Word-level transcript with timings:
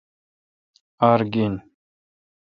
آر 1.09 1.21
گین۔ 1.33 1.53